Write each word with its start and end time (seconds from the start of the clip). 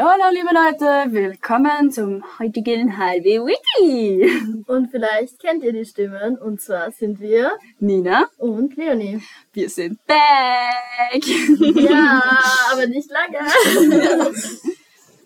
Hallo, 0.00 0.12
hallo, 0.12 0.32
liebe 0.32 0.48
Leute, 0.54 1.12
willkommen 1.12 1.92
zum 1.92 2.24
heutigen 2.38 2.96
Halbe 2.96 3.44
Wiki. 3.44 4.64
Und 4.66 4.90
vielleicht 4.90 5.38
kennt 5.38 5.62
ihr 5.62 5.74
die 5.74 5.84
Stimmen, 5.84 6.38
und 6.38 6.58
zwar 6.62 6.90
sind 6.90 7.20
wir 7.20 7.52
Nina 7.80 8.24
und 8.38 8.78
Leonie. 8.78 9.22
Wir 9.52 9.68
sind 9.68 9.98
back. 10.06 11.22
Ja, 11.26 12.22
aber 12.72 12.86
nicht 12.86 13.10
lange. 13.10 13.46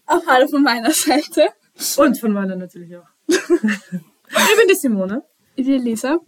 Auch 0.07 0.27
hallo 0.27 0.49
von 0.49 0.65
meiner 0.65 0.91
Seite. 0.91 1.51
Und 1.97 2.19
von 2.19 2.33
meiner 2.33 2.57
natürlich 2.57 2.97
auch. 2.97 3.07
ich 3.29 3.47
bin 3.47 4.69
die 4.69 4.75
Simone. 4.75 5.23
Ich 5.55 5.67
bin 5.67 5.85
Lisa. 5.85 6.19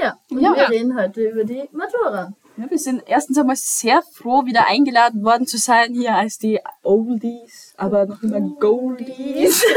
Ja, 0.00 0.16
und 0.30 0.40
Ja. 0.40 0.54
wir 0.54 0.70
reden 0.70 0.96
heute 0.96 1.28
über 1.28 1.42
die 1.42 1.68
Matura. 1.72 2.34
Ja, 2.56 2.70
wir 2.70 2.78
sind 2.78 3.02
erstens 3.06 3.36
einmal 3.36 3.56
sehr 3.56 4.00
froh, 4.02 4.44
wieder 4.46 4.68
eingeladen 4.68 5.24
worden 5.24 5.46
zu 5.46 5.58
sein 5.58 5.92
hier 5.92 6.14
als 6.14 6.38
die 6.38 6.60
Oldies, 6.84 7.74
aber 7.76 8.06
noch 8.06 8.22
immer 8.22 8.40
Goldies. 8.40 9.64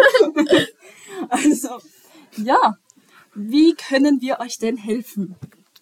Also, 1.30 1.80
ja, 2.36 2.78
wie 3.34 3.74
können 3.74 4.22
wir 4.22 4.40
euch 4.40 4.60
denn 4.60 4.78
helfen? 4.78 5.36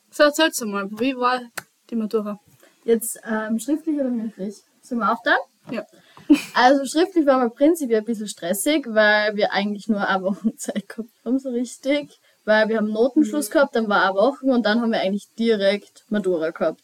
So, 0.09 0.23
erzähl's 0.23 0.61
mal, 0.61 0.89
wie 0.91 1.17
war 1.17 1.41
die 1.89 1.97
Matura? 1.97 2.39
Jetzt 2.85 3.19
ähm, 3.29 3.59
schriftlich 3.59 3.99
oder 3.99 4.09
mündlich? 4.09 4.63
Sind 4.81 4.99
wir 4.99 5.11
auch 5.11 5.21
da? 5.23 5.35
Ja. 5.71 5.85
Also 6.53 6.85
schriftlich 6.85 7.25
war 7.25 7.37
mal 7.37 7.49
prinzipiell 7.49 7.99
ein 7.99 8.05
bisschen 8.05 8.27
stressig, 8.27 8.87
weil 8.87 9.35
wir 9.35 9.51
eigentlich 9.51 9.87
nur 9.87 10.07
eine 10.07 10.23
Woche 10.23 10.55
Zeit 10.57 10.87
gehabt 10.87 11.09
haben, 11.23 11.37
so 11.37 11.49
richtig. 11.49 12.19
Weil 12.45 12.69
wir 12.69 12.77
haben 12.77 12.91
Notenschluss 12.91 13.49
gehabt, 13.49 13.75
dann 13.75 13.89
war 13.89 14.03
eine 14.03 14.15
Woche 14.15 14.45
und 14.45 14.65
dann 14.65 14.81
haben 14.81 14.91
wir 14.91 15.01
eigentlich 15.01 15.27
direkt 15.37 16.03
Matura 16.09 16.51
gehabt. 16.51 16.81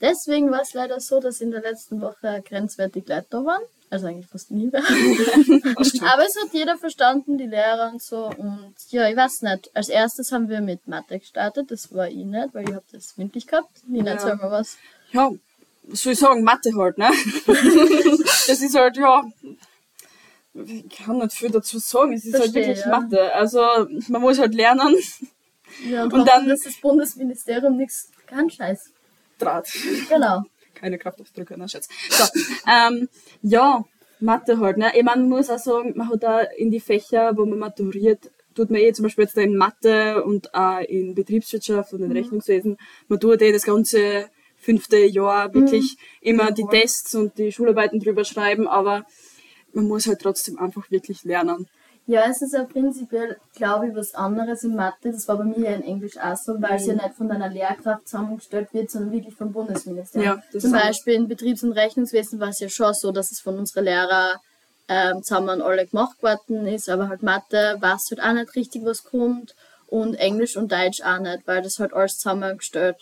Deswegen 0.00 0.50
war 0.50 0.62
es 0.62 0.74
leider 0.74 0.98
so, 1.00 1.20
dass 1.20 1.40
in 1.40 1.50
der 1.52 1.60
letzten 1.60 2.00
Woche 2.00 2.42
grenzwertig 2.46 3.06
Leute 3.06 3.26
da 3.30 3.44
waren. 3.44 3.62
Also 3.90 4.06
eigentlich 4.06 4.26
fast 4.26 4.50
nie. 4.50 4.70
Aber 4.74 6.24
es 6.24 6.34
hat 6.42 6.52
jeder 6.52 6.78
verstanden, 6.78 7.36
die 7.36 7.46
Lehrer 7.46 7.90
und 7.92 8.02
so. 8.02 8.24
Und 8.26 8.74
ja, 8.88 9.06
ich 9.08 9.16
weiß 9.16 9.42
nicht. 9.42 9.70
Als 9.76 9.90
erstes 9.90 10.32
haben 10.32 10.48
wir 10.48 10.62
mit 10.62 10.88
Mathe 10.88 11.18
gestartet. 11.18 11.70
Das 11.70 11.92
war 11.94 12.08
ich 12.08 12.16
nicht, 12.16 12.54
weil 12.54 12.68
ich 12.68 12.74
habe 12.74 12.86
das 12.90 13.16
mündlich 13.18 13.46
gehabt. 13.46 13.68
Nina, 13.86 14.06
Ja. 14.06 14.12
erzähl 14.14 14.36
mal 14.36 14.50
was. 14.50 14.78
Ja, 15.12 15.30
was 15.84 16.02
soll 16.02 16.14
ich 16.14 16.18
sagen, 16.18 16.42
Mathe 16.42 16.70
halt, 16.74 16.96
ne? 16.96 17.10
das 17.46 18.48
ist 18.62 18.74
halt, 18.74 18.96
ja, 18.96 19.22
ich 20.54 20.88
kann 20.88 21.18
nicht 21.18 21.32
viel 21.32 21.50
dazu 21.50 21.78
sagen, 21.78 22.12
es 22.12 22.24
ist 22.24 22.34
halt 22.34 22.52
Verstehe, 22.52 22.66
wirklich 22.68 22.84
ja. 22.84 23.00
Mathe. 23.00 23.34
Also, 23.34 23.60
man 24.08 24.20
muss 24.20 24.38
halt 24.38 24.54
lernen, 24.54 24.96
Ja, 25.88 26.04
und, 26.04 26.12
Und 26.12 26.28
dann- 26.28 26.48
ist 26.50 26.66
das 26.66 26.76
Bundesministerium 26.80 27.76
nichts 27.78 28.10
ganz 28.26 28.54
scheiß. 28.54 28.90
Draht. 29.38 29.68
Genau. 30.08 30.42
keine 30.74 30.98
Kraftausdrücke, 30.98 31.54
na 31.56 31.68
Schatz. 31.68 31.88
So, 32.10 32.24
ähm, 32.68 33.08
ja, 33.42 33.84
Mathe 34.20 34.58
halt, 34.58 34.76
ne? 34.78 34.90
Ich 34.96 35.02
meine, 35.04 35.20
man 35.22 35.28
muss 35.30 35.48
auch 35.50 35.58
sagen, 35.58 35.92
man 35.96 36.08
hat 36.10 36.22
da 36.22 36.40
in 36.40 36.70
die 36.70 36.80
Fächer, 36.80 37.36
wo 37.36 37.46
man 37.46 37.58
maturiert, 37.60 38.30
tut 38.54 38.70
man 38.70 38.80
eh 38.80 38.92
zum 38.92 39.04
Beispiel 39.04 39.24
jetzt 39.24 39.36
da 39.36 39.40
in 39.42 39.56
Mathe 39.56 40.22
und 40.24 40.52
auch 40.54 40.80
in 40.80 41.14
Betriebswirtschaft 41.14 41.92
und 41.92 42.02
in 42.02 42.12
Rechnungswesen, 42.12 42.76
man 43.08 43.18
tut 43.20 43.40
eh 43.42 43.52
das 43.52 43.62
ganze 43.64 44.28
fünfte 44.56 44.98
Jahr 44.98 45.52
wirklich 45.54 45.96
immer 46.20 46.50
die 46.52 46.66
Tests 46.70 47.14
und 47.14 47.38
die 47.38 47.50
Schularbeiten 47.52 47.98
drüber 48.00 48.24
schreiben, 48.24 48.66
aber 48.68 49.06
man 49.72 49.88
muss 49.88 50.06
halt 50.06 50.20
trotzdem 50.20 50.58
einfach 50.58 50.90
wirklich 50.90 51.24
lernen. 51.24 51.68
Ja, 52.06 52.24
es 52.28 52.42
ist 52.42 52.52
ja 52.52 52.64
prinzipiell, 52.64 53.36
glaube 53.54 53.88
ich, 53.88 53.94
was 53.94 54.14
anderes 54.14 54.64
in 54.64 54.74
Mathe. 54.74 55.12
Das 55.12 55.28
war 55.28 55.36
bei 55.36 55.44
mir 55.44 55.60
ja 55.60 55.70
in 55.70 55.82
Englisch 55.82 56.18
auch 56.18 56.36
so, 56.36 56.60
weil 56.60 56.74
es 56.74 56.86
ja 56.86 56.94
nicht 56.94 57.14
von 57.14 57.30
einer 57.30 57.48
Lehrkraft 57.48 58.08
zusammengestellt 58.08 58.74
wird, 58.74 58.90
sondern 58.90 59.12
wirklich 59.12 59.34
vom 59.36 59.52
Bundesministerium. 59.52 60.36
Ja, 60.36 60.42
das 60.52 60.62
Zum 60.62 60.72
Beispiel 60.72 61.14
in 61.14 61.28
Betriebs- 61.28 61.62
und 61.62 61.72
Rechnungswesen 61.72 62.40
war 62.40 62.48
es 62.48 62.58
ja 62.58 62.68
schon 62.68 62.92
so, 62.94 63.12
dass 63.12 63.30
es 63.30 63.40
von 63.40 63.56
unseren 63.56 63.84
Lehrern 63.84 64.38
ähm, 64.88 65.22
zusammen 65.22 65.62
alle 65.62 65.86
gemacht 65.86 66.20
worden 66.22 66.66
ist, 66.66 66.88
aber 66.88 67.08
halt 67.08 67.22
Mathe 67.22 67.76
weiß 67.80 68.10
halt 68.10 68.22
auch 68.22 68.32
nicht 68.32 68.56
richtig, 68.56 68.84
was 68.84 69.04
kommt 69.04 69.54
und 69.86 70.14
Englisch 70.16 70.56
und 70.56 70.72
Deutsch 70.72 71.02
auch 71.02 71.20
nicht, 71.20 71.46
weil 71.46 71.62
das 71.62 71.78
halt 71.78 71.92
alles 71.92 72.18
zusammengestellt 72.18 72.96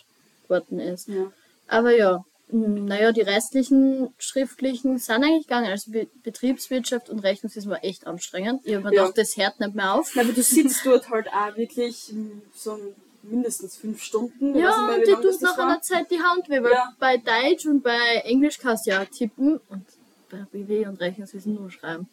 worden 0.47 0.79
ist. 0.79 1.07
Ja. 1.07 1.31
Aber 1.67 1.95
ja, 1.95 2.23
naja, 2.51 3.11
die 3.11 3.21
restlichen 3.21 4.13
schriftlichen 4.17 4.97
sind 4.97 5.23
eigentlich 5.23 5.47
gegangen. 5.47 5.69
Also 5.69 5.91
Be 5.91 6.07
Betriebswirtschaft 6.23 7.09
und 7.09 7.19
Rechnungswesen 7.19 7.71
war 7.71 7.83
echt 7.83 8.07
anstrengend. 8.07 8.61
Ich 8.65 8.73
habe 8.75 8.83
mir 8.85 8.93
Ja. 8.93 9.01
gedacht, 9.03 9.17
das 9.17 9.37
hört 9.37 9.59
nicht 9.59 9.73
mehr 9.75 9.93
auf. 9.93 10.11
Aber 10.17 10.31
du 10.31 10.43
sitzt 10.43 10.85
dort 10.85 11.09
halt 11.09 11.27
auch 11.29 11.55
wirklich 11.55 12.13
so 12.55 12.77
mindestens 13.23 13.77
fünf 13.77 14.01
Stunden. 14.01 14.55
Ja, 14.57 14.75
mehr, 14.87 14.95
und 14.95 15.01
wie 15.01 15.05
die 15.05 15.11
tut 15.13 15.41
nach 15.41 15.57
war. 15.57 15.65
einer 15.65 15.81
Zeit 15.81 16.09
die 16.11 16.19
Hand 16.19 16.49
weh, 16.49 16.61
weil 16.61 16.71
Ja. 16.73 16.93
bei 16.99 17.17
Deutsch 17.17 17.65
und 17.65 17.81
bei 17.83 18.21
Englisch 18.25 18.57
kannst 18.57 18.85
du 18.85 18.91
ja 18.91 19.05
tippen 19.05 19.59
und 19.69 19.85
bei 20.29 20.45
BW 20.51 20.87
und 20.87 20.99
Rechnungswesen 20.99 21.55
nur 21.55 21.69
schreiben. 21.71 22.07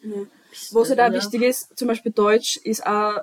Was 0.71 0.89
halt 0.89 0.99
auch 0.99 1.05
Ja. 1.07 1.13
wichtig 1.13 1.41
ist, 1.41 1.77
zum 1.77 1.87
Beispiel 1.87 2.11
Deutsch 2.11 2.57
ist 2.63 2.85
auch 2.85 3.21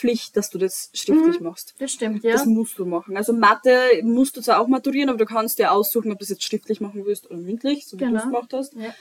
Pflicht, 0.00 0.36
dass 0.36 0.48
du 0.50 0.56
das 0.58 0.88
schriftlich 0.94 1.40
machst. 1.40 1.74
Das 1.78 1.92
stimmt, 1.92 2.24
ja. 2.24 2.32
Das 2.32 2.46
musst 2.46 2.78
du 2.78 2.86
machen. 2.86 3.16
Also 3.18 3.32
Mathe 3.34 3.76
musst 4.02 4.34
du 4.36 4.40
zwar 4.40 4.60
auch 4.60 4.66
maturieren, 4.68 5.10
aber 5.10 5.18
du 5.18 5.26
kannst 5.26 5.58
dir 5.58 5.72
aussuchen, 5.72 6.10
ob 6.10 6.18
du 6.18 6.22
das 6.22 6.30
jetzt 6.30 6.44
schriftlich 6.44 6.80
machen 6.80 7.04
willst 7.04 7.26
oder 7.30 7.38
mündlich, 7.38 7.86
so 7.86 7.96
wie 7.98 8.04
du 8.04 8.06
Genau. 8.06 8.18
es 8.20 8.24
gemacht 8.24 8.52
hast. 8.54 8.74
Ja. 8.74 8.94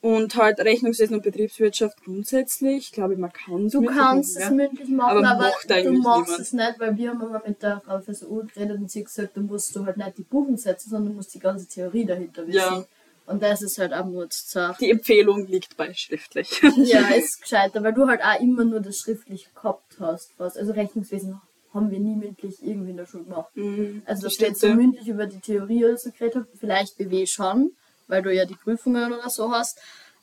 Und 0.00 0.36
halt 0.36 0.60
Rechnungswesen 0.60 1.16
und 1.16 1.22
Betriebswirtschaft 1.22 2.04
grundsätzlich, 2.04 2.92
glaube 2.92 3.14
ich, 3.14 3.18
man 3.18 3.32
kann 3.32 3.66
es 3.66 3.72
Du 3.72 3.82
kannst 3.82 4.36
es 4.38 4.50
mündlich 4.50 4.88
machen, 4.90 5.16
Aber 5.24 5.26
aber, 5.28 5.38
macht 5.48 5.70
du 5.70 5.92
machst 5.92 6.28
niemand. 6.28 6.40
es 6.40 6.52
nicht, 6.52 6.74
weil 6.78 6.96
wir 6.96 7.10
haben 7.10 7.20
immer 7.22 7.42
mit 7.46 7.62
der 7.62 7.80
Frau 7.80 7.96
Professor 7.96 8.44
geredet 8.46 8.78
und 8.80 8.90
sie 8.90 9.02
gesagt, 9.02 9.34
du 9.36 9.40
musst 9.40 9.74
du 9.74 9.84
halt 9.86 9.96
nicht 9.96 10.18
die 10.18 10.22
Buchen 10.22 10.56
setzen, 10.58 10.90
sondern 10.90 11.12
du 11.12 11.16
musst 11.16 11.34
die 11.34 11.38
ganze 11.40 11.66
Theorie 11.66 12.04
dahinter 12.04 12.46
wissen. 12.46 12.58
Ja. 12.58 12.84
Und 13.26 13.42
das 13.42 13.62
ist 13.62 13.78
halt 13.78 13.94
auch 13.94 14.04
nur 14.04 14.28
zu 14.28 14.46
zart. 14.46 14.80
Die 14.80 14.90
Empfehlung 14.90 15.46
liegt 15.46 15.76
bei 15.76 15.92
schriftlich. 15.94 16.60
Ja, 16.76 17.08
ist 17.14 17.40
gescheiter, 17.42 17.82
weil 17.82 17.94
du 17.94 18.06
halt 18.06 18.22
auch 18.22 18.38
immer 18.40 18.64
nur 18.64 18.80
das 18.80 18.98
schriftlich 18.98 19.48
gehabt 19.54 19.96
hast. 19.98 20.32
Fast. 20.34 20.58
Also 20.58 20.72
Rechnungswesen 20.72 21.40
haben 21.72 21.90
wir 21.90 21.98
nie 21.98 22.14
mündlich 22.16 22.62
irgendwie 22.62 22.90
in 22.90 22.96
der 22.98 23.06
Schule 23.06 23.24
gemacht. 23.24 23.48
Also 23.56 23.60
Mhm. 23.66 24.02
das 24.06 24.20
dass 24.20 24.38
wir 24.40 24.48
jetzt 24.48 24.60
so 24.60 24.68
mündlich 24.68 25.08
über 25.08 25.26
die 25.26 25.40
Theorie 25.40 25.84
oder 25.86 25.96
so 25.96 26.10
geredet 26.10 26.36
haben, 26.36 26.46
vielleicht 26.58 26.96
BW 26.98 27.26
schon, 27.26 27.72
weil 28.06 28.22
du 28.22 28.32
ja 28.32 28.44
die 28.44 28.54
Prüfungen 28.56 29.12
oder 29.12 29.28
so 29.30 29.50
hast, 29.50 29.80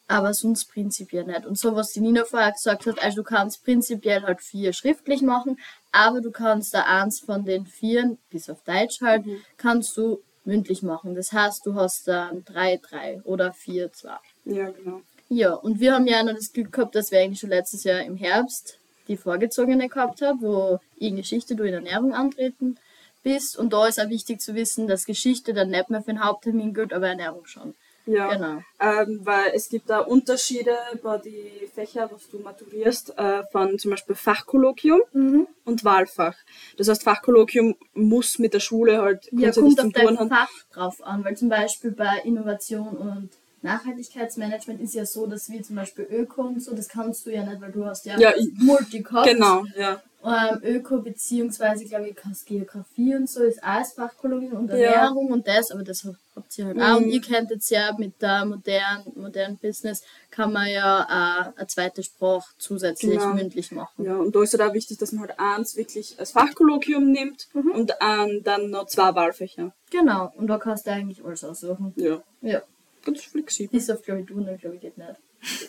aber 0.08 0.34
sonst 0.34 0.66
prinzipiell 0.72 1.24
nicht. 1.26 1.46
Und 1.46 1.58
so, 1.58 1.76
was 1.76 1.92
die 1.94 2.02
Nina 2.02 2.24
vorher 2.26 2.52
gesagt 2.52 2.86
hat, 2.86 3.02
also 3.04 3.18
du 3.18 3.24
kannst 3.24 3.64
prinzipiell 3.64 4.22
halt 4.24 4.42
vier 4.42 4.74
schriftlich 4.74 5.22
machen, 5.24 5.58
aber 5.92 6.22
du 6.22 6.32
kannst 6.32 6.74
da 6.74 6.84
eins 6.84 7.20
von 7.20 7.44
den 7.46 7.66
vier, 7.66 8.18
bis 8.30 8.50
auf 8.50 8.62
Deutsch 8.64 9.02
halt, 9.02 9.26
Mhm. 9.26 9.42
kannst 9.58 9.98
du 9.98 10.22
mündlich 10.44 10.84
machen. 10.84 11.16
Das 11.16 11.32
heißt, 11.32 11.66
du 11.66 11.76
hast 11.76 12.08
dann 12.08 12.44
drei, 12.46 12.78
drei 12.78 13.22
oder 13.24 13.54
vier, 13.54 13.92
zwei. 13.92 14.18
ja, 14.46 14.70
genau. 14.70 15.02
Ja, 15.34 15.54
und 15.54 15.80
wir 15.80 15.94
haben 15.94 16.08
ja 16.08 16.24
noch 16.24 16.34
das 16.34 16.52
Glück 16.52 16.74
gehabt, 16.74 16.94
dass 16.94 17.10
wir 17.10 17.22
eigentlich 17.22 17.40
schon 17.40 17.52
letztes 17.52 17.86
Jahr 17.86 18.02
im 18.02 18.18
Herbst 18.18 18.80
die 19.08 19.18
vorgezogene 19.18 19.90
gehabt 19.90 20.22
haben, 20.22 20.42
wo 20.42 20.80
in 20.98 21.16
Geschichte 21.16 21.56
du 21.56 21.64
in 21.64 21.74
Ernährung 21.74 22.14
antreten 22.14 22.78
bist. 23.24 23.58
Und 23.58 23.74
da 23.74 23.88
ist 23.88 24.00
auch 24.00 24.10
wichtig 24.10 24.42
zu 24.42 24.56
wissen, 24.56 24.88
dass 24.88 25.06
Geschichte 25.06 25.54
dann 25.54 25.70
nicht 25.70 25.90
mehr 25.90 26.02
für 26.02 26.12
den 26.12 26.24
Haupttermin 26.24 26.74
gilt, 26.74 26.94
aber 26.94 27.08
Ernährung 27.08 27.46
schon. 27.46 27.76
Ja, 28.06 28.34
Genau. 28.34 28.62
ähm, 28.80 29.22
weil 29.24 29.52
es 29.54 29.70
gibt 29.70 29.90
da 29.90 30.00
Unterschiede 30.00 30.76
bei 31.04 31.18
den 31.20 31.68
Fächern, 31.74 32.10
was 32.12 32.28
du 32.30 32.40
maturierst, 32.40 33.18
äh, 33.18 33.44
von 33.52 33.78
zum 33.78 33.92
Beispiel 33.92 34.16
Fachkolloquium 34.16 35.02
Mhm. 35.14 35.48
und 35.66 35.84
Wahlfach. 35.86 36.36
Das 36.78 36.88
heißt, 36.88 37.04
Fachkolloquium 37.04 37.76
muss 37.94 38.40
mit 38.40 38.54
der 38.54 38.60
Schule 38.60 39.02
halt 39.02 39.28
Ja, 39.32 39.52
kommt 39.52 39.80
auf 39.80 39.92
dein 39.94 40.18
haben. 40.20 40.30
Fach 40.30 40.50
drauf 40.74 41.04
an, 41.04 41.24
weil 41.24 41.38
zum 41.38 41.50
Beispiel 41.50 41.92
bei 41.92 42.22
Innovation 42.24 42.88
und 42.98 43.30
Nachhaltigkeitsmanagement 43.64 44.82
ist 44.82 44.96
ja 44.96 45.06
so, 45.06 45.28
dass 45.28 45.50
wir 45.50 45.62
zum 45.62 45.76
Beispiel 45.76 46.08
Öko 46.10 46.42
und 46.44 46.62
so, 46.64 46.76
das 46.76 46.88
kannst 46.88 47.26
du 47.26 47.30
ja 47.30 47.44
nicht, 47.44 47.62
weil 47.62 47.72
du 47.72 47.86
hast 47.86 48.06
ja, 48.06 48.18
Ja, 48.20 48.34
ich- 48.36 48.50
Multi 48.60 49.02
gehabt. 49.02 49.28
Genau, 49.28 49.64
ja. 49.78 50.02
ähm, 50.24 50.60
Öko 50.64 51.00
beziehungsweise 51.00 51.86
glaube 51.86 52.10
ich 52.10 52.16
Geografie 52.46 53.16
und 53.16 53.30
so 53.30 53.44
ist 53.44 53.64
alles 53.64 53.94
Fachkolonien 53.94 54.54
und 54.54 54.70
Ja. 54.70 54.78
Ernährung 54.78 55.32
und 55.32 55.48
das, 55.48 55.72
aber 55.72 55.84
das 55.84 56.08
habt 56.36 56.58
ihr 56.58 56.66
halt 56.66 56.80
auch. 56.82 56.98
Und 56.98 57.06
Mhm. 57.08 57.12
ihr 57.12 57.22
kennt 57.22 57.50
jetzt 57.52 57.70
ja 57.70 57.94
mit 57.98 58.22
der 58.22 58.46
modernen 58.46 59.12
modernen 59.16 59.58
Business 59.58 60.04
kann 60.30 60.52
man 60.54 60.70
ja 60.70 61.04
auch 61.04 61.58
eine 61.58 61.68
zweite 61.68 62.04
Sprache 62.04 62.50
zusätzlich 62.58 63.12
Genau. 63.20 63.34
mündlich 63.34 63.72
machen. 63.72 64.06
Ja, 64.06 64.16
und 64.18 64.36
da 64.36 64.42
ist 64.44 64.58
halt 64.58 64.70
auch 64.70 64.74
wichtig, 64.74 64.98
dass 64.98 65.12
man 65.12 65.28
halt 65.28 65.40
eins 65.40 65.76
wirklich 65.76 66.18
als 66.20 66.32
Fachkolloquium 66.32 67.12
nimmt 67.12 67.48
Mhm. 67.54 67.72
und 67.72 67.92
ähm, 68.02 68.42
dann 68.44 68.70
noch 68.70 68.88
zwei 68.88 69.14
Wahlfächer. 69.16 69.74
Genau, 69.90 70.32
und 70.36 70.48
da 70.48 70.58
kannst 70.58 70.88
du 70.88 70.92
eigentlich 70.92 71.24
alles 71.26 71.44
aussuchen. 71.44 71.94
Ja, 71.98 72.22
Ja, 72.42 72.62
ganz 73.06 73.22
flexibel. 73.24 73.78
bis 73.80 73.90
auf 73.90 74.02
glaube 74.02 74.22
ich 74.22 74.28
du, 74.28 74.36
glaube 74.36 74.76
ich 74.76 74.82
geht 74.82 74.98
nicht. 74.98 75.16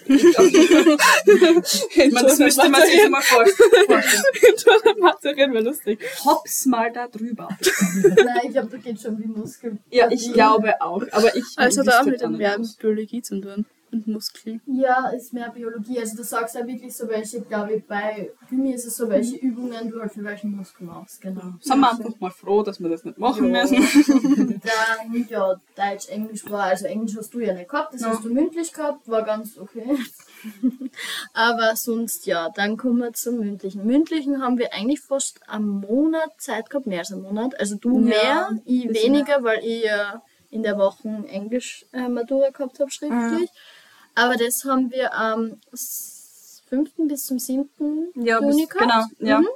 Ich 0.06 0.22
meine, 2.12 2.28
das 2.28 2.38
müsste 2.38 2.68
man 2.68 2.82
sich 2.82 3.08
mal 3.08 3.22
vorstellen. 3.22 4.02
Reden 5.24 5.54
wir 5.54 5.62
lustig. 5.62 5.98
Hops 6.24 6.66
mal 6.66 6.92
da 6.92 7.08
drüber. 7.08 7.48
Nein, 8.02 8.40
ich 8.44 8.52
glaube, 8.52 8.68
da 8.70 8.76
geht 8.76 9.00
schon 9.00 9.16
die 9.16 9.26
Muskeln. 9.26 9.78
Ja, 9.90 10.10
ich 10.10 10.32
glaube 10.32 10.80
auch. 10.80 11.02
Aber 11.12 11.34
ich 11.34 11.44
Also 11.56 11.80
hat 11.80 11.94
auch 11.94 12.04
mit 12.04 12.20
dem 12.20 12.36
Verben. 12.36 12.68
Biologie 12.78 13.22
zu 13.22 13.40
tun. 13.40 13.64
Und 13.92 14.06
Muskeln. 14.06 14.62
Ja, 14.66 15.10
ist 15.10 15.34
mehr 15.34 15.50
Biologie. 15.50 15.98
Also 16.00 16.16
du 16.16 16.24
sagst 16.24 16.54
ja 16.54 16.66
wirklich 16.66 16.96
so 16.96 17.06
welche, 17.08 17.42
glaube 17.42 17.74
ich, 17.74 17.84
bei 17.84 18.30
Gymi 18.48 18.72
ist 18.72 18.86
es 18.86 18.96
so 18.96 19.06
welche 19.10 19.36
Übungen, 19.36 19.90
du 19.90 20.00
halt 20.00 20.12
für 20.12 20.24
welche 20.24 20.46
Muskeln 20.46 20.86
machst, 20.86 21.20
genau. 21.20 21.52
Sind 21.60 21.78
wir 21.80 21.90
einfach 21.90 22.18
mal 22.18 22.30
froh, 22.30 22.62
dass 22.62 22.80
wir 22.80 22.88
das 22.88 23.04
nicht 23.04 23.18
machen 23.18 23.52
Ja. 23.54 23.60
müssen. 23.62 23.76
Dann, 24.62 25.26
ja, 25.28 25.54
Deutsch, 25.76 26.08
Englisch 26.08 26.48
war, 26.50 26.64
also 26.64 26.86
Englisch 26.86 27.16
hast 27.18 27.34
du 27.34 27.40
ja 27.40 27.52
nicht 27.52 27.68
gehabt, 27.68 27.92
das 27.92 28.00
Ja. 28.00 28.08
hast 28.08 28.24
du 28.24 28.32
mündlich 28.32 28.72
gehabt, 28.72 29.06
war 29.08 29.22
ganz 29.24 29.58
okay. 29.58 29.98
Aber 31.34 31.76
sonst 31.76 32.26
ja, 32.26 32.48
dann 32.50 32.76
kommen 32.76 32.98
wir 32.98 33.12
zum 33.12 33.38
mündlichen. 33.38 33.84
Mündlichen 33.86 34.42
haben 34.42 34.58
wir 34.58 34.72
eigentlich 34.72 35.00
fast 35.00 35.40
einen 35.48 35.68
Monat 35.68 36.30
Zeit 36.38 36.70
gehabt, 36.70 36.86
mehr 36.86 37.00
als 37.00 37.12
einen 37.12 37.22
Monat. 37.22 37.58
Also 37.60 37.76
du 37.76 37.98
Ja, 38.00 38.04
mehr, 38.04 38.48
ich 38.64 38.88
weniger, 38.88 39.42
weil 39.44 39.60
ich 39.64 39.84
ja 39.84 40.22
in 40.50 40.62
der 40.62 40.76
Woche 40.78 41.08
Englisch 41.28 41.86
äh, 41.92 42.08
Matura 42.08 42.50
gehabt 42.50 42.78
habe, 42.80 42.90
schriftlich. 42.90 43.50
Aber 44.14 44.34
das 44.36 44.64
haben 44.64 44.90
wir 44.90 45.14
am 45.14 45.58
5. 46.68 46.90
bis 47.08 47.26
zum 47.26 47.38
7. 47.38 47.68
Ja, 48.16 48.40
Juni 48.40 48.62
bis, 48.66 48.68
gehabt. 48.70 49.10
genau. 49.18 49.30
Ja. 49.30 49.40
Mhm. 49.40 49.46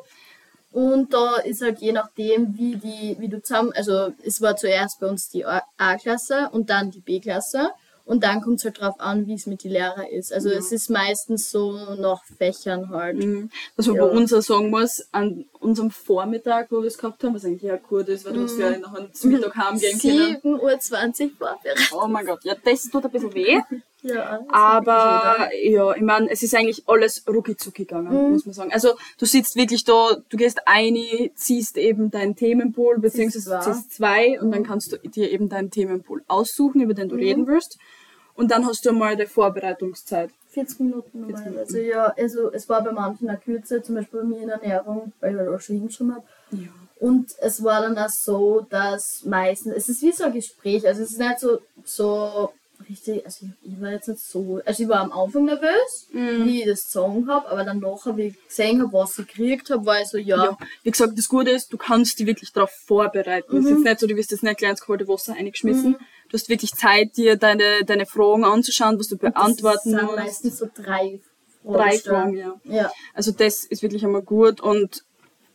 Und 0.73 1.15
da 1.15 1.37
ist 1.37 1.63
halt 1.63 1.79
je 1.81 1.93
nachdem, 1.93 2.57
wie 2.59 2.77
die, 2.77 3.17
wie 3.19 3.29
du 3.29 3.41
zusammen, 3.43 3.73
also 3.75 4.13
es 4.23 4.43
war 4.43 4.57
zuerst 4.57 5.01
bei 5.01 5.07
uns 5.07 5.31
die 5.31 5.47
A-Klasse 5.47 6.51
und 6.53 6.69
dann 6.69 6.91
die 6.91 7.01
B-Klasse. 7.01 7.71
Und 8.05 8.23
dann 8.23 8.41
kommt 8.41 8.59
es 8.61 8.65
halt 8.65 8.81
drauf 8.81 9.01
an, 9.01 9.27
wie 9.27 9.35
es 9.35 9.47
mit 9.47 9.65
den 9.65 9.73
Lehrern 9.73 10.07
ist. 10.07 10.33
Also 10.33 10.49
es 10.51 10.71
ist 10.71 10.91
meistens 10.91 11.51
so 11.51 11.73
nach 11.97 12.23
Fächern 12.25 12.91
halt. 12.91 13.17
Mhm. 13.17 13.51
Was 13.75 13.87
man 13.89 13.97
Ja. 13.97 14.05
bei 14.07 14.11
uns 14.13 14.33
auch 14.33 14.43
sagen 14.43 14.71
muss, 14.71 15.09
an 15.11 15.47
unserem 15.67 15.91
Vormittag, 15.91 16.71
wo 16.71 16.81
wir 16.81 16.87
es 16.87 16.97
gehabt 16.97 17.23
haben, 17.25 17.35
was 17.35 17.45
eigentlich 17.45 17.63
ja 17.63 17.77
gut 17.77 18.09
ist, 18.09 18.25
weil 18.25 18.35
du 18.35 18.45
hast 18.45 18.59
ja 18.59 18.79
nachher 18.79 19.13
zum 19.13 19.33
Mittag 19.33 19.55
heimgehen 19.57 19.99
können. 19.99 20.61
7.20 20.61 21.25
Uhr 21.25 21.31
vorbereitet. 21.39 21.93
Oh 21.93 22.07
mein 22.07 22.25
Gott, 22.25 22.45
ja, 22.45 22.55
das 22.65 22.89
tut 22.89 23.05
ein 23.05 23.11
bisschen 23.11 23.35
weh. 23.35 23.61
Ja, 24.03 24.41
Aber 24.51 25.49
ja, 25.61 25.93
ich 25.95 26.03
meine, 26.03 26.31
es 26.31 26.41
ist 26.43 26.55
eigentlich 26.55 26.85
alles 26.87 27.25
rucki 27.27 27.57
gegangen, 27.73 28.31
muss 28.33 28.47
man 28.47 28.53
sagen. 28.53 28.71
Also 28.73 28.91
du 29.19 29.27
sitzt 29.27 29.57
wirklich 29.57 29.85
da, 29.85 30.17
du 30.29 30.37
gehst 30.37 30.61
ein, 30.65 30.97
ziehst 31.35 31.77
eben 31.77 32.13
deinen 32.13 32.37
Themenpool, 32.37 33.01
beziehungsweise 33.01 33.51
zwei. 33.51 33.61
ziehst 33.61 33.95
zwei 33.95 34.41
und 34.41 34.53
dann 34.53 34.63
kannst 34.63 34.93
du 34.93 34.99
dir 34.99 35.33
eben 35.33 35.49
deinen 35.49 35.73
Themenpool 35.73 36.23
aussuchen, 36.29 36.83
über 36.83 36.95
den 36.95 37.09
du 37.09 37.17
reden 37.17 37.49
willst. 37.49 37.79
Und 38.35 38.53
dann 38.53 38.65
hast 38.67 38.87
du 38.87 38.93
mal 38.93 39.17
die 39.17 39.27
Vorbereitungszeit. 39.27 40.31
40 40.57 40.81
Minuten 40.81 41.21
normalerweise. 41.21 41.83
Ja, 41.83 42.15
also 42.17 42.51
es 42.51 42.67
war 42.69 42.83
bei 42.83 42.93
manchen 42.93 43.29
eine 43.29 43.39
Kürze, 43.39 43.83
zum 43.83 43.97
Beispiel 43.97 44.21
bei 44.21 44.27
mir 44.27 44.41
in 44.41 44.49
Ernährung, 44.49 45.13
weil 45.21 45.35
ich 45.35 45.39
halt 45.39 45.49
auch 45.51 45.61
schon 45.61 45.77
hingeschrieben 45.77 46.15
habe. 46.15 46.25
Ja. 46.53 46.69
Und 46.99 47.27
es 47.41 47.63
war 47.63 47.83
dann 47.83 47.99
auch 47.99 48.09
so, 48.09 48.67
dass 48.71 49.23
meistens, 49.27 49.75
es 49.77 49.89
ist 49.91 50.01
wie 50.01 50.13
so 50.13 50.25
ein 50.25 50.33
Gespräch, 50.33 50.87
also 50.87 51.03
es 51.03 51.11
ist 51.11 51.19
nicht 51.19 51.41
so, 51.41 51.59
so 51.85 52.53
richtig, 52.89 53.23
also 53.27 53.45
ich, 53.45 53.73
ich 53.73 53.81
war 53.83 53.91
jetzt 53.91 54.09
nicht 54.09 54.21
so, 54.21 54.63
also 54.65 54.83
ich 54.83 54.89
war 54.89 55.01
am 55.01 55.13
Anfang 55.13 55.45
nervös, 55.45 56.09
wie 56.11 56.61
ich 56.61 56.67
das 56.67 56.87
gesungen 56.87 57.29
habe, 57.29 57.49
aber 57.51 57.65
dann 57.65 57.81
nachher, 57.81 58.17
wie 58.17 58.29
ich 58.29 58.49
gesehen 58.49 58.81
habe, 58.81 58.95
was 58.95 59.19
ich 59.19 59.27
gekriegt 59.27 59.69
habe, 59.69 59.85
war 59.85 60.01
ich 60.01 60.09
so, 60.09 60.17
ja, 60.17 60.43
Ja, 60.43 60.59
wie 60.85 60.91
gesagt, 60.91 61.19
das 61.19 61.29
Gute 61.29 61.51
ist, 61.51 61.71
du 61.71 61.77
kannst 61.77 62.19
dich 62.19 62.27
wirklich 62.27 62.51
darauf 62.53 62.71
vorbereiten. 62.71 63.59
Es 63.59 63.65
ist 63.67 63.71
jetzt 63.73 63.85
nicht 63.85 64.01
so, 64.01 64.07
du 64.07 64.17
wirst 64.17 64.31
jetzt 64.31 64.43
nicht 64.43 64.57
gleich 64.57 64.71
ins 64.71 64.81
kalte 64.81 65.07
Wasser 65.07 65.35
eingeschmissen. 65.35 65.97
Du 66.29 66.35
hast 66.35 66.49
wirklich 66.49 66.73
Zeit, 66.73 67.17
dir 67.17 67.37
deine, 67.37 67.85
deine 67.85 68.07
Fragen 68.07 68.45
anzuschauen, 68.45 68.99
was 68.99 69.09
du 69.09 69.17
beantworten 69.17 69.93
das 69.93 70.01
sind 70.01 70.03
musst. 70.03 70.17
meistens 70.17 70.59
so 70.59 70.69
drei 70.75 71.21
Drei 71.65 71.99
stellen. 71.99 72.17
Fragen, 72.17 72.37
ja. 72.37 72.55
Ja. 72.65 72.93
Also 73.13 73.33
das 73.33 73.65
ist 73.65 73.83
wirklich 73.83 74.05
einmal 74.05 74.23
gut 74.23 74.61
und 74.61 75.03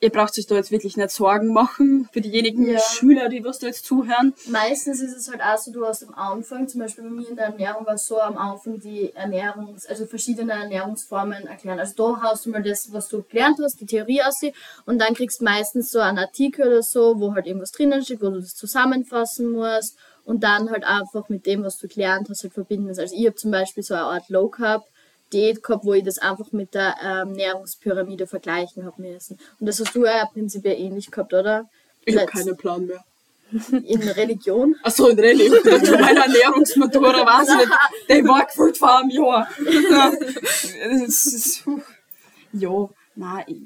ihr 0.02 0.10
braucht 0.10 0.38
euch 0.38 0.48
da 0.48 0.56
jetzt 0.56 0.72
wirklich 0.72 0.98
nicht 0.98 1.12
Sorgen 1.12 1.54
machen 1.54 2.10
für 2.12 2.22
diejenigen 2.22 2.68
Ja. 2.68 2.80
Schüler, 2.80 3.30
die 3.30 3.44
was 3.46 3.60
da 3.60 3.68
jetzt 3.68 3.86
zuhören. 3.86 4.34
Meistens 4.48 5.00
ist 5.00 5.16
es 5.16 5.30
halt 5.30 5.42
auch 5.42 5.58
so, 5.58 5.72
du 5.72 5.86
hast 5.86 6.04
am 6.04 6.14
Anfang, 6.16 6.68
zum 6.68 6.82
Beispiel 6.82 7.04
bei 7.04 7.10
mir 7.12 7.30
in 7.30 7.36
der 7.36 7.46
Ernährung 7.46 7.86
war 7.86 7.94
es 7.94 8.08
so, 8.08 8.20
am 8.20 8.38
Anfang 8.38 8.80
die 8.80 9.14
Ernährungs-, 9.14 9.88
also 9.88 10.06
verschiedene 10.08 10.54
Ernährungsformen 10.54 11.46
erklären. 11.46 11.80
Also 11.80 11.94
da 11.96 12.22
haust 12.24 12.46
du 12.46 12.50
mal 12.50 12.64
das, 12.64 12.92
was 12.92 13.10
du 13.10 13.24
gelernt 13.24 13.60
hast, 13.62 13.80
die 13.80 13.86
Theorie 13.86 14.24
aus 14.24 14.42
und 14.86 15.00
dann 15.00 15.14
kriegst 15.14 15.42
du 15.42 15.46
meistens 15.46 15.92
so 15.92 16.00
einen 16.00 16.18
Artikel 16.18 16.68
oder 16.68 16.82
so, 16.82 17.20
wo 17.20 17.36
halt 17.36 17.46
irgendwas 17.46 17.72
drinnen 17.72 18.04
steht, 18.04 18.22
wo 18.22 18.30
du 18.30 18.40
das 18.40 18.56
zusammenfassen 18.56 19.52
musst 19.52 19.98
und 20.24 20.44
dann 20.44 20.72
halt 20.72 20.84
einfach 20.84 21.30
mit 21.30 21.46
dem, 21.46 21.64
was 21.64 21.78
du 21.78 21.88
gelernt 21.88 22.28
hast, 22.30 22.42
halt 22.44 22.54
verbinden. 22.54 22.88
Also 22.90 23.04
ich 23.04 23.26
habe 23.26 23.36
zum 23.36 23.52
Beispiel 23.52 23.84
so 23.84 23.94
eine 23.94 24.04
Art 24.04 24.30
Low 24.30 24.50
Carb 24.50 24.84
Diät 25.34 25.64
gehabt, 25.64 25.86
wo 25.86 25.94
ich 25.94 26.04
das 26.04 26.18
einfach 26.18 26.52
mit 26.52 26.74
der 26.74 26.96
ähm, 27.04 27.30
Ernährungspyramide 27.30 28.28
vergleichen 28.28 28.86
habe 28.86 29.02
müssen. 29.02 29.38
Und 29.60 29.66
das 29.68 29.80
hast 29.80 29.96
du 29.96 30.06
ja 30.06 30.26
prinzipiell 30.26 30.80
ähnlich 30.80 31.12
gehabt, 31.12 31.34
oder? 31.34 31.70
Ich 32.06 32.18
habe 32.18 32.28
keinen 32.28 32.58
Plan 32.58 32.86
mehr. 32.86 33.04
In 33.72 34.02
Religion. 34.02 34.76
Achso, 34.82 35.10
in 35.10 35.20
Rallye. 35.20 35.50
Zu 35.50 35.98
meiner 35.98 36.22
Ernährungsmatura 36.22 37.26
weiß 37.26 37.50
ich 37.50 37.58
nicht. 37.58 37.72
Der 38.08 38.24
war 38.24 38.46
gefühlt 38.46 38.78
vor 38.78 39.00
einem 39.00 39.10
Jahr. 39.10 39.48
Ja, 39.90 40.12
das 41.06 41.26
ist, 41.28 41.64
ja 42.54 42.90
nein, 43.16 43.44
ich, 43.48 43.58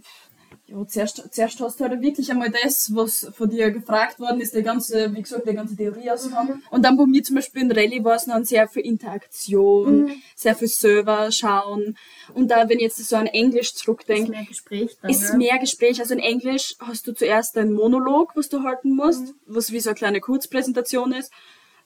ja, 0.67 0.83
zuerst, 0.87 1.21
zuerst 1.31 1.59
hast 1.59 1.79
du 1.79 1.83
halt 1.83 2.01
wirklich 2.01 2.31
einmal 2.31 2.49
das, 2.49 2.93
was 2.95 3.31
von 3.35 3.49
dir 3.49 3.69
gefragt 3.69 4.19
worden 4.19 4.41
ist, 4.41 4.55
die 4.55 4.63
ganze, 4.63 5.13
wie 5.13 5.21
gesagt, 5.21 5.47
die 5.47 5.53
ganze 5.53 5.75
Theorie 5.75 6.09
ausgehauen. 6.09 6.63
Und 6.71 6.83
dann 6.83 6.97
bei 6.97 7.05
mir 7.05 7.21
zum 7.21 7.35
Beispiel 7.35 7.61
in 7.61 7.71
Rallye 7.71 8.03
war 8.03 8.15
es 8.15 8.25
dann 8.25 8.45
sehr 8.45 8.67
viel 8.67 8.83
Interaktion, 8.83 10.11
sehr 10.35 10.55
viel 10.55 10.67
selber 10.67 11.31
schauen. 11.31 11.97
Und 12.33 12.49
da, 12.49 12.67
wenn 12.67 12.79
ich 12.79 12.85
jetzt 12.85 12.97
so 12.97 13.15
an 13.15 13.27
Englisch 13.27 13.73
Ist 13.73 13.77
zurückdenke, 13.79 14.31
mehr 14.31 14.45
Gespräch 14.45 14.97
dann, 14.99 15.11
ist 15.11 15.29
ja. 15.29 15.37
mehr 15.37 15.59
Gespräch. 15.59 15.99
Also 15.99 16.15
in 16.15 16.19
Englisch 16.19 16.75
hast 16.79 17.05
du 17.05 17.13
zuerst 17.13 17.55
einen 17.59 17.73
Monolog, 17.73 18.31
was 18.35 18.49
du 18.49 18.63
halten 18.63 18.95
musst, 18.95 19.35
was 19.45 19.71
wie 19.71 19.79
so 19.79 19.91
eine 19.91 19.95
kleine 19.95 20.19
Kurzpräsentation 20.19 21.13
ist, 21.13 21.31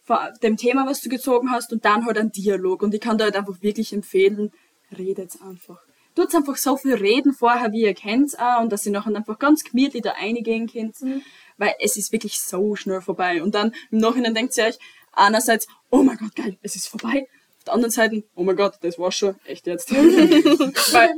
von 0.03 0.17
dem 0.41 0.55
Thema, 0.55 0.87
was 0.87 1.01
du 1.01 1.09
gezogen 1.09 1.51
hast, 1.51 1.73
und 1.73 1.83
dann 1.83 2.05
halt 2.05 2.17
ein 2.17 2.31
Dialog. 2.31 2.81
Und 2.81 2.93
ich 2.93 3.01
kann 3.01 3.17
da 3.17 3.25
halt 3.25 3.35
einfach 3.35 3.61
wirklich 3.61 3.91
empfehlen, 3.91 4.53
redet 4.97 5.33
einfach. 5.41 5.81
Tut 6.15 6.33
einfach 6.35 6.57
so 6.57 6.75
viel 6.75 6.95
reden 6.95 7.33
vorher, 7.33 7.71
wie 7.71 7.81
ihr 7.83 7.93
kennt 7.93 8.37
auch, 8.39 8.61
und 8.61 8.71
dass 8.71 8.85
ihr 8.85 8.91
nachher 8.91 9.15
einfach 9.15 9.39
ganz 9.39 9.63
gemütlich 9.63 10.01
da 10.03 10.11
reingehen 10.11 10.67
könnt, 10.67 10.95
weil 11.57 11.73
es 11.79 11.95
ist 11.97 12.11
wirklich 12.11 12.39
so 12.41 12.75
schnell 12.75 13.01
vorbei. 13.01 13.41
Und 13.43 13.55
dann 13.55 13.73
im 13.91 13.99
Nachhinein 13.99 14.33
denkt 14.33 14.57
ihr 14.57 14.65
euch 14.65 14.79
einerseits, 15.13 15.67
oh 15.91 16.03
mein 16.03 16.17
Gott, 16.17 16.35
geil, 16.35 16.57
es 16.61 16.75
ist 16.75 16.87
vorbei. 16.87 17.27
Auf 17.59 17.63
der 17.65 17.73
anderen 17.73 17.91
Seite, 17.91 18.23
oh 18.35 18.43
mein 18.43 18.55
Gott, 18.55 18.75
das 18.81 18.97
war's 18.97 19.15
schon, 19.15 19.35
echt 19.45 19.67
jetzt. 19.67 19.91
weil, 20.93 21.09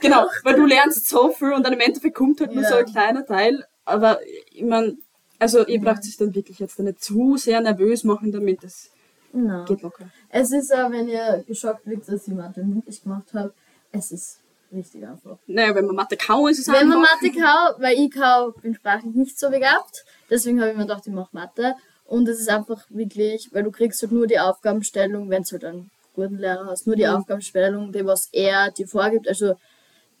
Genau, 0.00 0.26
weil 0.44 0.54
du 0.54 0.66
lernst 0.66 1.08
so 1.08 1.30
viel 1.30 1.52
und 1.52 1.64
dann 1.64 1.72
im 1.72 1.80
Endeffekt 1.80 2.14
kommt 2.14 2.40
halt 2.40 2.52
nur 2.54 2.62
Ja. 2.62 2.68
so 2.70 2.76
ein 2.76 2.86
kleiner 2.86 3.26
Teil. 3.26 3.64
Aber 3.84 4.20
ich 4.52 4.62
mein, 4.62 4.98
also 5.38 5.66
ihr 5.66 5.80
braucht 5.80 6.04
sich 6.04 6.16
dann 6.16 6.34
wirklich 6.34 6.60
jetzt 6.60 6.78
nicht 6.78 7.02
zu 7.02 7.36
sehr 7.36 7.60
nervös 7.60 8.04
machen 8.04 8.30
damit. 8.32 8.62
Das 8.62 8.90
Nein. 9.32 9.64
geht 9.66 9.82
locker. 9.82 10.06
Es 10.28 10.52
ist 10.52 10.72
auch, 10.72 10.90
wenn 10.90 11.08
ihr 11.08 11.44
geschockt 11.46 11.84
liegt, 11.86 12.08
dass 12.08 12.28
ich 12.28 12.34
Mathe 12.34 12.62
mündlich 12.62 13.02
gemacht 13.02 13.34
habe, 13.34 13.52
es 13.92 14.10
ist 14.10 14.40
richtig 14.72 15.06
einfach. 15.06 15.38
Naja, 15.46 15.74
wenn 15.74 15.86
man 15.86 15.96
Mathe 15.96 16.16
kaum 16.16 16.48
ist, 16.48 16.58
ist 16.58 16.68
es 16.68 16.74
Wenn 16.74 16.88
man 16.88 16.98
einfach. 16.98 17.20
Mathe 17.22 17.38
kann, 17.38 17.82
weil 17.82 17.98
ich 17.98 18.10
kann, 18.10 18.52
bin 18.60 18.74
sprachlich 18.74 19.14
nicht 19.14 19.38
so 19.38 19.50
begabt, 19.50 20.04
deswegen 20.30 20.60
habe 20.60 20.70
ich 20.70 20.76
mir 20.76 20.84
gedacht, 20.84 21.06
ich 21.06 21.12
mache 21.12 21.30
Mathe. 21.32 21.74
Und 22.04 22.28
es 22.28 22.40
ist 22.40 22.50
einfach 22.50 22.84
wirklich, 22.90 23.48
weil 23.52 23.62
du 23.62 23.70
kriegst 23.70 24.02
halt 24.02 24.12
nur 24.12 24.26
die 24.26 24.38
Aufgabenstellung, 24.38 25.30
wenn 25.30 25.44
du 25.44 25.52
halt 25.52 25.64
einen 25.64 25.90
guten 26.14 26.38
Lehrer 26.38 26.66
hast, 26.66 26.86
nur 26.86 26.96
die 26.96 27.06
Aufgabenstellung, 27.06 27.92
die 27.92 28.04
was 28.04 28.28
er 28.32 28.70
dir 28.70 28.86
vorgibt. 28.86 29.28
Also 29.28 29.54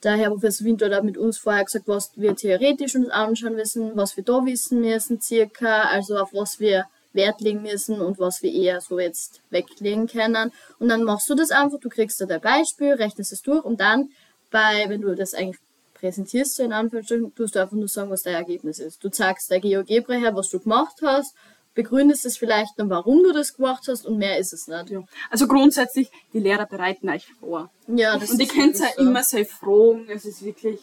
der 0.02 0.16
Herr 0.16 0.30
Professor 0.30 0.66
Winter 0.66 0.94
hat 0.94 1.04
mit 1.04 1.18
uns 1.18 1.38
vorher 1.38 1.64
gesagt, 1.64 1.86
was 1.86 2.12
wir 2.16 2.34
theoretisch 2.34 2.96
uns 2.96 3.10
anschauen 3.10 3.54
müssen, 3.56 3.96
was 3.96 4.16
wir 4.16 4.24
da 4.24 4.44
wissen 4.44 4.80
müssen 4.80 5.20
circa, 5.20 5.82
also 5.82 6.18
auf 6.18 6.32
was 6.32 6.60
wir 6.60 6.86
Wert 7.12 7.40
legen 7.40 7.62
müssen 7.62 8.00
und 8.00 8.18
was 8.18 8.42
wir 8.42 8.52
eher 8.52 8.80
so 8.80 8.98
jetzt 8.98 9.42
weglegen 9.50 10.06
können. 10.06 10.52
Und 10.78 10.88
dann 10.88 11.04
machst 11.04 11.28
du 11.28 11.34
das 11.34 11.50
einfach, 11.50 11.78
du 11.80 11.88
kriegst 11.88 12.20
da 12.20 12.26
dein 12.26 12.40
Beispiel, 12.40 12.92
rechnest 12.92 13.32
es 13.32 13.42
durch 13.42 13.64
und 13.64 13.80
dann 13.80 14.10
bei, 14.50 14.84
wenn 14.88 15.00
du 15.00 15.14
das 15.14 15.34
eigentlich 15.34 15.58
präsentierst, 15.94 16.56
so 16.56 16.62
in 16.62 16.72
Anführungsstrichen, 16.72 17.34
tust 17.34 17.54
du 17.54 17.60
einfach 17.60 17.76
nur 17.76 17.88
sagen, 17.88 18.10
was 18.10 18.22
dein 18.22 18.34
Ergebnis 18.34 18.78
ist. 18.78 19.02
Du 19.04 19.08
zeigst 19.08 19.50
der 19.50 19.60
GeoGebra 19.60 20.14
her, 20.14 20.34
was 20.34 20.50
du 20.50 20.58
gemacht 20.58 20.96
hast, 21.02 21.34
begründest 21.74 22.26
es 22.26 22.36
vielleicht 22.36 22.72
dann, 22.76 22.90
warum 22.90 23.22
du 23.22 23.32
das 23.32 23.54
gemacht 23.54 23.84
hast 23.88 24.06
und 24.06 24.18
mehr 24.18 24.38
ist 24.38 24.52
es 24.52 24.66
nicht. 24.66 24.90
Ja. 24.90 25.02
Also 25.30 25.46
grundsätzlich, 25.46 26.10
die 26.32 26.40
Lehrer 26.40 26.66
bereiten 26.66 27.08
euch 27.08 27.26
vor. 27.40 27.70
Ja, 27.86 28.18
das 28.18 28.30
Und 28.30 28.40
ihr 28.40 28.46
ist 28.46 28.54
könnt 28.54 28.78
ja 28.78 28.88
so. 28.96 29.02
immer 29.02 29.22
sehr 29.22 29.46
fragen, 29.46 30.06
es 30.08 30.24
ist 30.24 30.44
wirklich 30.44 30.80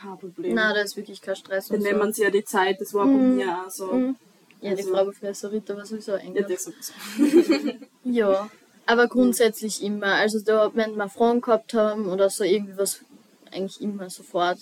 kein 0.00 0.18
Problem. 0.18 0.54
Nein, 0.54 0.74
da 0.74 0.80
ist 0.80 0.96
wirklich 0.96 1.20
kein 1.20 1.36
Stress. 1.36 1.68
Dann 1.68 1.78
und 1.78 1.82
nehmen 1.82 1.98
so. 1.98 2.04
man 2.04 2.12
sich 2.12 2.24
ja 2.24 2.30
die 2.30 2.44
Zeit, 2.44 2.80
das 2.80 2.94
war 2.94 3.04
bei 3.04 3.12
mir 3.12 3.64
auch 3.66 3.70
so. 3.70 4.14
Ja, 4.62 4.74
die 4.74 4.82
also- 4.82 4.94
Frau 4.94 5.04
Professor 5.04 5.50
Ritter 5.50 5.76
war 5.76 5.84
sowieso 5.84 6.12
eng. 6.12 6.34
Ja, 6.34 6.42
das 6.42 6.64
sowieso. 6.64 6.92
Ja, 8.04 8.50
aber 8.86 9.06
grundsätzlich 9.08 9.82
immer. 9.82 10.14
Also 10.14 10.40
da, 10.40 10.70
wenn 10.74 10.96
wir 10.96 11.08
Fragen 11.08 11.40
gehabt 11.40 11.74
haben 11.74 12.06
oder 12.06 12.30
so 12.30 12.44
irgendwie 12.44 12.76
was, 12.76 13.00
eigentlich 13.52 13.80
immer 13.80 14.10
sofort 14.10 14.58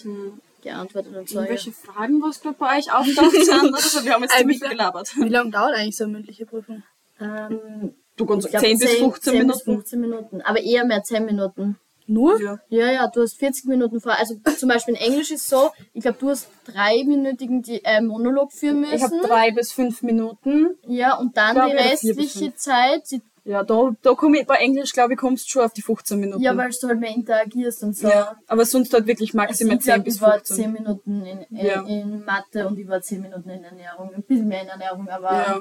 geantwortet 0.63 1.17
und 1.17 1.29
so. 1.29 1.37
Ja. 1.37 1.43
Irgendwelche 1.43 1.73
Fragen, 1.73 2.21
was 2.21 2.41
gerade 2.43 2.57
bei 2.59 2.79
euch 2.79 2.93
auftaucht 2.93 3.33
sind? 3.33 3.69
Oder 3.69 3.79
so? 3.79 4.05
Wir 4.05 4.13
haben 4.13 4.23
jetzt 4.23 4.35
ziemlich 4.39 4.61
gelabert. 4.61 5.17
Wie 5.17 5.29
lange 5.29 5.51
dauert 5.51 5.75
eigentlich 5.75 5.97
so 5.97 6.05
eine 6.05 6.15
mündliche 6.15 6.47
Prüfung? 6.47 6.83
Ähm, 7.21 7.95
Du 8.17 8.27
kannst 8.27 8.47
ich 8.47 8.51
glaub, 8.51 8.63
10 8.63 8.79
bis 8.79 8.95
15 8.97 9.23
10 9.23 9.33
Minuten. 9.33 9.53
Bis 9.53 9.63
15 9.63 10.01
Minuten. 10.01 10.41
Aber 10.43 10.61
eher 10.61 10.85
mehr 10.85 11.03
10 11.03 11.25
Minuten. 11.25 11.79
Nur? 12.11 12.41
Ja. 12.43 12.59
Ja, 12.69 12.91
ja, 12.91 13.07
du 13.09 13.23
hast 13.23 13.39
40 13.39 13.67
Minuten 13.67 14.01
vor. 14.01 14.13
Also 14.19 14.35
zum 14.59 14.69
Beispiel 14.69 14.95
in 14.95 15.01
Englisch 15.01 15.31
ist 15.31 15.49
so, 15.49 15.71
ich 15.93 16.03
glaube, 16.03 16.19
du 16.21 16.29
hast 16.31 16.49
dreiminütigen 16.65 17.63
die, 17.63 17.85
äh, 17.85 18.01
Monolog 18.01 18.53
führen 18.53 18.81
müssen. 18.81 18.95
Ich 18.95 19.03
habe 19.03 19.21
drei 19.23 19.53
bis 19.53 19.73
fünf 19.73 20.03
Minuten. 20.03 20.77
Ja, 20.87 21.17
und 21.17 21.37
dann 21.37 21.55
Glaub, 21.55 21.71
die 21.71 21.77
restliche. 21.77 22.55
Zeit, 22.57 23.11
die 23.11 23.23
Ja, 23.45 23.63
da, 23.63 23.93
da 24.03 24.13
komm 24.15 24.35
ich, 24.35 24.47
bei 24.47 24.57
Englisch, 24.57 24.93
glaube 24.93 25.13
ich, 25.15 25.19
kommst 25.19 25.47
du 25.47 25.51
schon 25.51 25.63
auf 25.63 25.73
die 25.73 25.83
15 25.83 26.19
Minuten. 26.19 26.43
Ja, 26.43 26.57
weil 26.57 26.71
du 26.71 26.89
halt 26.89 27.01
mehr 27.01 27.15
interagierst 27.15 27.83
und 27.85 27.97
so. 27.97 28.09
ja. 28.09 28.37
Aber 28.49 28.65
sonst 28.67 28.93
halt 28.93 29.07
wirklich 29.07 29.31
Also 29.31 29.39
maximal 29.39 29.77
ich 29.77 29.83
glaub, 29.85 29.97
10 29.97 30.05
bis 30.05 30.15
ich 30.17 30.21
war 30.21 30.33
15. 30.35 30.57
10 30.57 30.73
Minuten 30.73 31.25
in, 31.27 31.39
in, 31.57 31.67
Ja. 31.67 31.83
in 31.87 32.25
Mathe 32.25 32.67
und 32.67 32.79
ich 32.79 32.89
war 32.89 33.01
10 33.01 33.23
Minuten 33.23 33.49
in 33.49 33.63
Ernährung. 33.65 34.13
Ein 34.15 34.23
bisschen 34.25 34.49
mehr 34.49 34.63
in 34.63 34.69
Ernährung, 34.69 35.09
aber 35.09 35.31
Ja. 35.33 35.61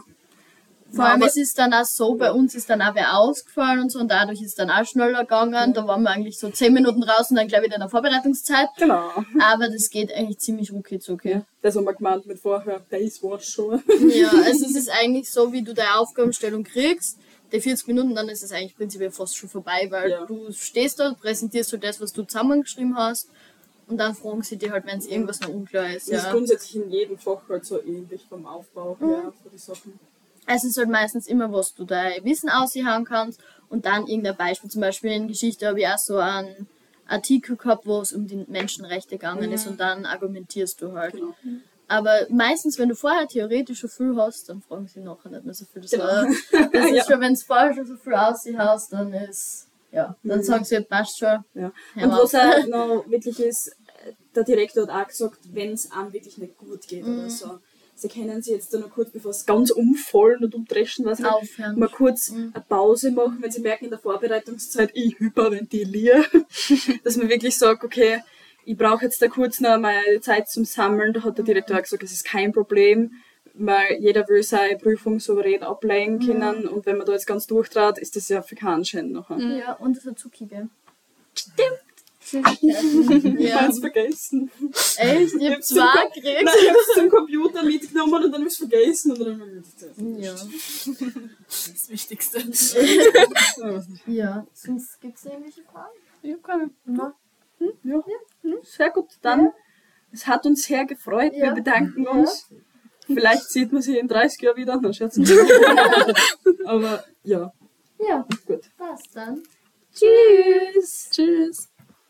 Vor 1.00 1.06
allem 1.12 1.22
es 1.24 1.38
ist 1.38 1.58
dann 1.58 1.74
auch 1.74 1.86
so, 1.86 2.16
bei 2.16 2.32
uns 2.32 2.56
ist 2.56 2.70
dann 2.70 2.82
auch 2.82 2.94
wer 2.96 3.18
ausgefallen 3.18 3.80
und 3.82 3.92
so 3.92 4.00
und 4.00 4.10
dadurch 4.10 4.42
ist 4.42 4.60
dann 4.60 4.70
auch 4.70 4.86
schneller 4.86 5.22
gegangen. 5.22 5.74
Da 5.74 5.88
waren 5.88 6.04
wir 6.04 6.10
eigentlich 6.12 6.38
so 6.38 6.50
10 6.50 6.74
Minuten 6.74 7.04
raus 7.04 7.30
und 7.30 7.38
dann 7.38 7.48
gleich 7.48 7.64
wieder 7.64 7.76
in 7.76 7.82
der 7.82 7.90
Vorbereitungszeit. 7.90 8.70
Genau. 8.78 9.10
Aber 9.42 9.70
das 9.70 9.90
geht 9.90 10.14
eigentlich 10.14 10.40
ziemlich 10.40 10.72
rucki 10.72 11.00
zucki. 11.00 11.30
Ja. 11.30 11.42
Das 11.62 11.76
haben 11.76 11.86
wir 11.86 11.94
gemeint 11.94 12.26
mit 12.26 12.40
vorher, 12.40 12.82
das 12.90 13.24
war's 13.24 13.46
schon. 13.46 13.82
Ja, 14.10 14.30
also 14.30 14.66
es 14.66 14.76
ist 14.76 14.90
eigentlich 14.90 15.30
so, 15.30 15.52
wie 15.54 15.62
du 15.64 15.74
deine 15.74 16.00
Aufgabenstellung 16.00 16.64
kriegst, 16.64 17.18
die 17.52 17.60
40 17.60 17.88
Minuten, 17.88 18.14
dann 18.16 18.30
ist 18.30 18.44
es 18.44 18.52
eigentlich 18.52 18.76
prinzipiell 18.76 19.12
fast 19.12 19.36
schon 19.36 19.50
vorbei, 19.50 19.88
weil 19.90 20.12
Ja. 20.12 20.26
du 20.26 20.52
stehst 20.52 21.00
dort, 21.00 21.20
präsentierst 21.20 21.72
du 21.74 21.78
das, 21.78 22.00
was 22.00 22.14
du 22.14 22.24
zusammengeschrieben 22.24 22.96
hast 22.96 23.28
und 23.88 23.98
dann 23.98 24.14
fragen 24.14 24.44
sie 24.44 24.56
dir 24.58 24.72
halt, 24.72 24.86
wenn 24.86 25.00
es 25.00 25.08
irgendwas 25.08 25.40
noch 25.42 25.50
unklar 25.50 25.88
ist. 25.88 26.10
Das 26.12 26.20
ist 26.20 26.26
Ja. 26.26 26.32
grundsätzlich 26.32 26.76
in 26.76 26.92
jedem 26.92 27.18
Fach 27.18 27.42
halt 27.50 27.66
so 27.66 27.82
ähnlich 27.84 28.26
vom 28.30 28.46
Aufbau 28.46 28.96
her, 29.00 29.34
für 29.42 29.50
die 29.50 29.58
Sachen. 29.58 30.00
Es 30.52 30.64
ist 30.64 30.78
halt 30.78 30.90
meistens 30.90 31.28
immer, 31.28 31.52
was 31.52 31.76
du 31.76 31.86
dein 31.86 32.24
Wissen 32.26 32.50
aushauen 32.50 33.06
kannst 33.06 33.40
und 33.70 33.86
dann 33.86 34.08
irgendein 34.08 34.36
Beispiel. 34.36 34.70
Zum 34.70 34.82
Beispiel 34.82 35.12
in 35.12 35.28
Geschichte 35.28 35.68
habe 35.68 35.80
ich 35.80 35.88
auch 35.88 35.98
so 36.00 36.18
einen 36.18 36.68
Artikel 37.08 37.56
gehabt, 37.56 37.86
wo 37.86 38.02
es 38.02 38.14
um 38.14 38.26
die 38.28 38.46
Menschenrechte 38.48 39.12
gegangen 39.18 39.52
ist 39.52 39.68
und 39.68 39.80
dann 39.80 40.06
argumentierst 40.06 40.82
du 40.82 40.94
halt. 40.94 41.14
Genau. 41.14 41.36
Aber 41.88 42.14
meistens, 42.30 42.78
wenn 42.80 42.90
du 42.90 42.96
vorher 42.96 43.28
theoretisch 43.28 43.80
schon 43.80 43.90
viel 43.90 44.16
hast, 44.16 44.50
dann 44.50 44.62
fragen 44.62 44.88
sie 44.88 45.00
nachher 45.02 45.30
nicht 45.30 45.44
mehr 45.46 45.54
so 45.54 45.66
viel. 45.66 45.82
Das, 45.82 45.92
Genau. 45.92 46.04
war, 46.06 46.26
das 46.74 46.86
ist 46.86 46.96
Ja. 46.96 47.04
schon, 47.06 47.22
wenn 47.22 47.34
du 47.34 47.40
vorher 47.42 47.74
schon 47.76 47.86
so 47.86 47.96
viel 47.96 48.14
aushaust, 48.14 48.94
dann 48.94 49.14
ist, 49.14 49.68
ja, 49.92 50.16
dann 50.24 50.40
Mhm. 50.40 50.44
sagen 50.44 50.66
sie, 50.66 50.82
passt 50.82 51.18
schon. 51.18 51.44
Ja. 51.56 51.72
Und 51.96 52.12
was 52.12 52.34
auch 52.36 52.68
noch 52.68 53.06
wirklich 53.10 53.40
ist, 53.40 53.72
der 54.36 54.44
Direktor 54.44 54.88
hat 54.88 55.04
auch 55.04 55.08
gesagt, 55.08 55.40
wenn 55.52 55.72
es 55.74 55.92
einem 55.92 56.14
wirklich 56.14 56.38
nicht 56.38 56.58
gut 56.58 56.88
geht 56.88 57.06
Mhm. 57.06 57.20
oder 57.20 57.30
so, 57.30 57.60
sie 58.00 58.08
können 58.08 58.42
sie 58.42 58.52
jetzt 58.54 58.74
dann 58.74 58.82
noch 58.82 58.90
kurz, 58.92 59.10
bevor 59.12 59.32
es 59.32 59.46
ganz 59.46 59.70
umfallen 59.72 60.44
und 60.44 60.56
umdreschen, 60.56 61.06
nicht, 61.06 61.24
Aufhören. 61.26 61.78
mal 61.80 61.90
kurz 61.90 62.32
Mhm. 62.32 62.52
eine 62.54 62.64
Pause 62.68 63.12
machen, 63.12 63.38
wenn 63.42 63.52
sie 63.52 63.62
merken 63.62 63.86
in 63.86 63.90
der 63.92 64.00
Vorbereitungszeit, 64.00 64.92
ich 64.94 65.20
hyperventiliere, 65.20 66.24
dass 67.04 67.18
man 67.18 67.30
wirklich 67.30 67.58
sagt, 67.58 67.84
okay, 67.84 68.22
ich 68.66 68.78
brauche 68.78 69.06
jetzt 69.06 69.22
da 69.22 69.28
kurz 69.28 69.60
noch 69.60 69.80
mal 69.80 70.02
Zeit 70.22 70.48
zum 70.50 70.64
Sammeln. 70.66 71.14
Da 71.14 71.24
hat 71.24 71.38
der 71.38 71.46
Direktor 71.46 71.78
auch 71.78 71.82
gesagt, 71.82 72.04
es 72.04 72.12
ist 72.12 72.26
kein 72.26 72.52
Problem, 72.52 73.12
weil 73.56 73.98
jeder 74.00 74.28
will 74.28 74.44
seine 74.44 74.78
Prüfung 74.78 75.20
souverän 75.20 75.64
ablegen 75.64 76.16
Mhm. 76.18 76.20
können 76.28 76.68
und 76.68 76.86
wenn 76.86 76.98
man 76.98 77.06
da 77.08 77.14
jetzt 77.14 77.26
ganz 77.28 77.48
durchtrat, 77.48 77.98
ist 78.00 78.16
das 78.16 78.30
ja 78.30 78.42
für 78.42 78.56
keinen 78.56 78.86
Schein 78.86 79.12
nachher. 79.12 79.38
Ja, 79.40 79.74
und 79.74 79.98
das 79.98 80.08
Azuki, 80.08 80.46
gell? 80.46 80.70
Stimmt. 81.36 81.80
Ich 82.32 83.24
Ja. 83.50 83.62
hab's 83.62 83.80
vergessen. 83.80 84.52
Echt? 84.98 85.34
Ich 85.36 85.50
hab 85.52 85.64
zwei 85.64 85.86
zum- 86.04 86.12
gekriegt. 86.14 86.44
Nein, 86.44 86.56
ich 86.62 86.70
hab's 86.70 86.94
zum 86.96 87.10
Computer 87.10 87.64
mitgenommen 87.64 88.24
und 88.26 88.32
dann 88.32 88.44
hab's 88.44 88.58
vergessen 88.58 89.12
und 89.14 89.20
dann 89.20 89.42
hab 89.42 89.48
ich 89.48 90.24
Ja. 90.24 90.34
Das 91.48 91.90
Wichtigste. 91.90 92.40
ja, 94.08 94.46
sonst 94.54 95.00
gibt 95.02 95.18
es 95.18 95.26
irgendwelche 95.26 95.64
Fragen? 95.64 95.94
Ich 96.22 96.34
hab 96.34 96.44
keine. 96.44 96.70
Ja. 96.88 97.14
Ja. 97.84 98.02
Sehr 98.64 98.90
gut. 98.92 99.08
Dann, 99.22 99.52
es 100.12 100.28
hat 100.28 100.46
uns 100.46 100.64
sehr 100.64 100.86
gefreut. 100.86 101.32
Wir 101.34 101.46
Ja. 101.46 101.54
bedanken 101.54 102.04
Ja. 102.04 102.12
uns. 102.12 102.48
Vielleicht 103.06 103.50
sieht 103.50 103.72
man 103.74 103.82
sie 103.82 103.98
in 103.98 104.08
30 104.08 104.40
Jahren 104.42 104.58
wieder. 104.58 104.80
Dann 104.80 104.94
scherzen 104.94 105.26
Aber 106.66 107.04
ja, 107.24 107.52
Ja, 107.98 108.26
gut. 108.46 108.62
passt 108.78 109.10
dann. 109.16 109.42
Tschüss. 109.94 111.10
Tschüss. 111.12 111.69